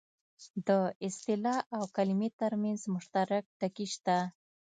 [0.67, 0.69] د
[1.07, 4.17] اصطلاح او کلمې ترمنځ مشترک ټکي شته